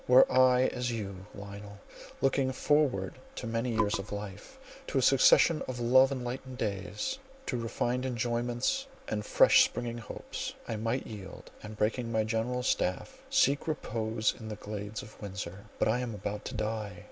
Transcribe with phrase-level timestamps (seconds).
[0.07, 1.77] Were I as you, Lionel,
[2.21, 7.55] looking forward to many years of life, to a succession of love enlightened days, to
[7.55, 13.67] refined enjoyments and fresh springing hopes, I might yield, and breaking my General's staff, seek
[13.67, 15.65] repose in the glades of Windsor.
[15.77, 16.93] But I am about to die!